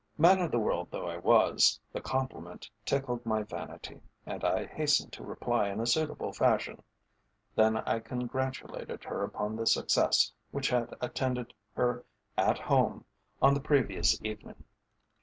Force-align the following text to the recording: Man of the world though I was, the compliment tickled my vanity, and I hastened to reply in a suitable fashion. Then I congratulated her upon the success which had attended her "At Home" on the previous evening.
Man 0.17 0.39
of 0.41 0.49
the 0.49 0.57
world 0.57 0.87
though 0.89 1.05
I 1.07 1.17
was, 1.17 1.79
the 1.93 2.01
compliment 2.01 2.67
tickled 2.85 3.23
my 3.23 3.43
vanity, 3.43 4.01
and 4.25 4.43
I 4.43 4.65
hastened 4.65 5.13
to 5.13 5.23
reply 5.23 5.69
in 5.69 5.79
a 5.79 5.85
suitable 5.85 6.33
fashion. 6.33 6.81
Then 7.53 7.77
I 7.77 7.99
congratulated 7.99 9.03
her 9.03 9.23
upon 9.23 9.55
the 9.57 9.67
success 9.67 10.33
which 10.49 10.69
had 10.69 10.91
attended 11.01 11.53
her 11.75 12.03
"At 12.35 12.57
Home" 12.57 13.05
on 13.43 13.53
the 13.53 13.61
previous 13.61 14.19
evening. 14.23 14.63